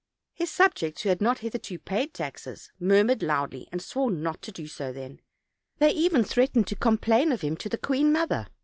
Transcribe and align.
His 0.33 0.49
subjects, 0.49 1.03
who 1.03 1.09
had 1.09 1.21
not 1.21 1.37
hitherto 1.45 1.77
paid 1.77 2.11
taxes, 2.11 2.71
murmured 2.79 3.21
loudly, 3.21 3.67
and 3.71 3.79
swore 3.83 4.09
not 4.09 4.41
to 4.41 4.51
do 4.51 4.65
so 4.65 4.91
then; 4.91 5.21
they 5.77 5.91
even 5.91 6.23
threatened 6.23 6.65
to 6.69 6.75
complain 6.75 7.31
of 7.31 7.41
him 7.41 7.55
to 7.57 7.69
the 7.69 7.77
queen 7.77 8.11
mother. 8.11 8.47